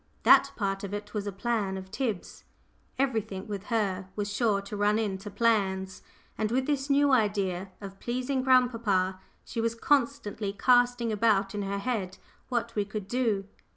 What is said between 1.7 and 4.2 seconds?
of Tib's everything with her